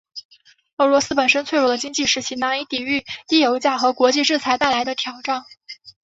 [0.77, 5.43] 俄罗斯本身脆弱的经济使其难以抵御低油价和国际制裁带来的挑战。